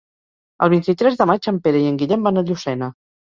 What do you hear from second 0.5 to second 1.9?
El vint-i-tres de maig en Pere